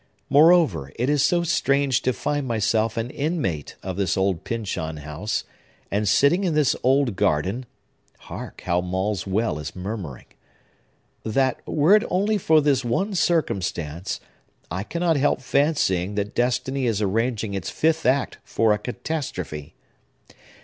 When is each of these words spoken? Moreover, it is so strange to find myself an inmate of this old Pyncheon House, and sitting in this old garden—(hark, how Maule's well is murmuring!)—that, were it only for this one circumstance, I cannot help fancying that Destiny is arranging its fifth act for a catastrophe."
Moreover, 0.31 0.91
it 0.95 1.11
is 1.11 1.21
so 1.21 1.43
strange 1.43 2.01
to 2.01 2.11
find 2.11 2.47
myself 2.47 2.97
an 2.97 3.11
inmate 3.11 3.75
of 3.83 3.97
this 3.97 4.17
old 4.17 4.43
Pyncheon 4.43 4.97
House, 4.97 5.43
and 5.91 6.09
sitting 6.09 6.43
in 6.43 6.55
this 6.55 6.75
old 6.81 7.15
garden—(hark, 7.15 8.61
how 8.65 8.81
Maule's 8.81 9.27
well 9.27 9.59
is 9.59 9.75
murmuring!)—that, 9.75 11.61
were 11.67 11.95
it 11.95 12.03
only 12.09 12.39
for 12.39 12.61
this 12.61 12.83
one 12.83 13.13
circumstance, 13.13 14.19
I 14.71 14.81
cannot 14.81 15.17
help 15.17 15.39
fancying 15.39 16.15
that 16.15 16.33
Destiny 16.33 16.87
is 16.87 16.99
arranging 16.99 17.53
its 17.53 17.69
fifth 17.69 18.03
act 18.03 18.39
for 18.43 18.73
a 18.73 18.79
catastrophe." 18.79 19.75